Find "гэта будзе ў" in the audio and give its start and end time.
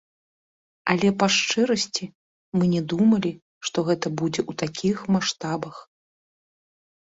3.93-4.65